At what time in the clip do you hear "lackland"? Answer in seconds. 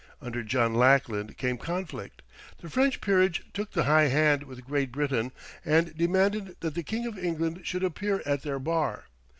0.73-1.37